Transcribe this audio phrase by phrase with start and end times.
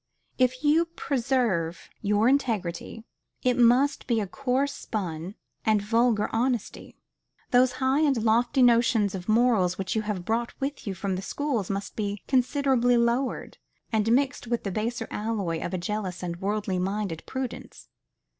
[0.39, 3.03] If you preserve your integrity,
[3.43, 6.97] it must be a coarse spun and vulgar honesty.
[7.51, 11.69] Those high and lofty notions of morals which you brought with you from the schools
[11.69, 13.59] must be considerably lowered,
[13.91, 17.87] and mixed with the baser alloy of a jealous and worldly minded prudence.